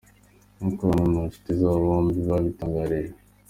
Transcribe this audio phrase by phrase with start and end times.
[0.57, 3.15] Nkuko bamwe mu nshuti zaba bombi babitangarije.